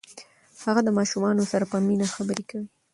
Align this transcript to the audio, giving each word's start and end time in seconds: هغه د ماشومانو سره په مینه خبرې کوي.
هغه 0.63 0.81
د 0.83 0.89
ماشومانو 0.97 1.43
سره 1.51 1.65
په 1.71 1.77
مینه 1.87 2.07
خبرې 2.15 2.43
کوي. 2.49 2.67